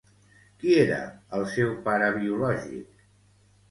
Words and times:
Qui 0.63 0.73
era 0.85 0.97
el 1.41 1.47
seu 1.59 1.79
pare 1.91 2.11
biològic? 2.19 3.09